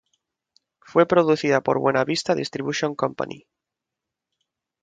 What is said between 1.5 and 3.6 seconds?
por Buena Vista Distribution Company.